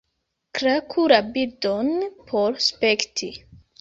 [0.59, 1.93] Klaku la bildon
[2.33, 3.31] por spekti.